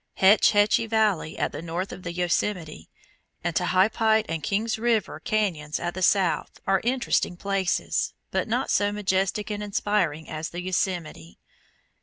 Hetch 0.15 0.49
Hetchy 0.53 0.87
Valley 0.87 1.37
at 1.37 1.51
the 1.51 1.61
north 1.61 1.91
of 1.91 2.01
the 2.01 2.11
Yosemite, 2.11 2.89
and 3.43 3.55
Tehipite 3.55 4.25
and 4.27 4.41
King's 4.41 4.79
River 4.79 5.21
cañons 5.23 5.79
at 5.79 5.93
the 5.93 6.01
south, 6.01 6.59
are 6.65 6.81
interesting 6.83 7.37
places, 7.37 8.15
but 8.31 8.47
not 8.47 8.71
so 8.71 8.91
majestic 8.91 9.51
and 9.51 9.61
inspiring 9.61 10.27
as 10.27 10.49
the 10.49 10.61
Yosemite. 10.63 11.37